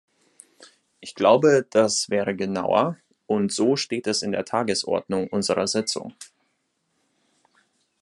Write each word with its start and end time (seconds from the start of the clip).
Ich 0.99 1.13
glaube, 1.13 1.67
das 1.69 2.09
wäre 2.09 2.35
genauer, 2.35 2.97
und 3.27 3.51
so 3.51 3.75
steht 3.75 4.07
es 4.07 4.23
in 4.23 4.31
der 4.31 4.45
Tagesordnung 4.45 5.27
unserer 5.27 5.67
Sitzung. 5.67 6.15